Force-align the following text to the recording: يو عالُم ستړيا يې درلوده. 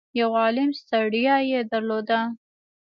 يو 0.19 0.29
عالُم 0.41 0.69
ستړيا 0.81 1.35
يې 1.49 1.59
درلوده. 1.71 2.19